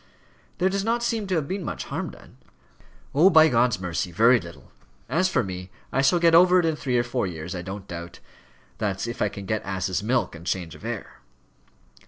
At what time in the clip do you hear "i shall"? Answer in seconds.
5.93-6.17